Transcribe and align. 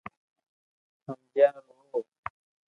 ھمجيا 1.05 1.47
رو 1.55 1.71